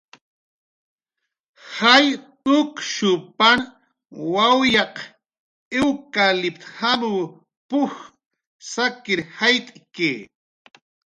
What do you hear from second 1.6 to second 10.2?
"Jall tukshupan wawyaq iwkaliptjamaw p""uj sakir jayt'ki."